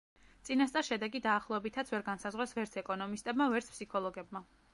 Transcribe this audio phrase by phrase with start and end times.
[0.47, 4.45] წინასწარ შედეგი დაახლოებითაც ვერ განსაზღვრეს ვერც ეკონომისტებმა, ვერც ფსიქოლოგებმა.